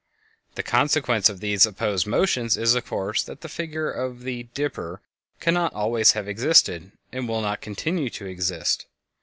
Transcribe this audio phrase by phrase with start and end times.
[0.55, 4.99] The consequence of these opposed motions is, of course, that the figure of the "Dipper"
[5.39, 8.87] cannot always have existed and will not continue to exist.